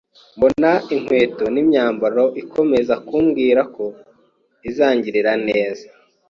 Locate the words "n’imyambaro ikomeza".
1.53-2.93